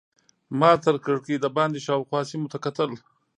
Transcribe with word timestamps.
ما 0.59 0.71
تر 0.85 0.95
کړکۍ 1.05 1.35
دباندې 1.45 1.79
شاوخوا 1.87 2.21
سیمو 2.29 2.51
ته 2.53 2.57
کتل. 2.65 2.91